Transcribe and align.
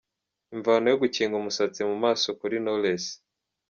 Imvano 0.55 0.85
yo 0.91 0.99
gukinga 1.01 1.35
umusatsi 1.37 1.79
mu 1.89 1.95
maso 2.03 2.27
kuri 2.39 2.55
Knowless. 2.63 3.05